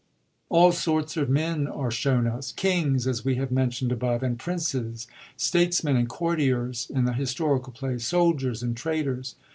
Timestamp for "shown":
1.91-2.25